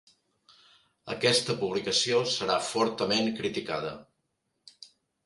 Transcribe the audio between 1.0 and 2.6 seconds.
Aquesta publicació serà